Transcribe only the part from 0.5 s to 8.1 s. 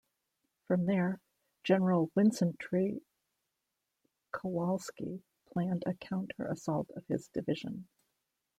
From there, General Wincenty Kowalski planned a counter-assault of his division.